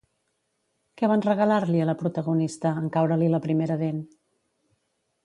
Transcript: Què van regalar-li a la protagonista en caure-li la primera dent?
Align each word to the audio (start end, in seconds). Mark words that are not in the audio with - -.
Què 1.01 1.09
van 1.11 1.23
regalar-li 1.25 1.83
a 1.83 1.85
la 1.89 1.95
protagonista 1.99 2.71
en 2.85 2.89
caure-li 2.97 3.29
la 3.35 3.41
primera 3.45 3.77
dent? 3.83 4.01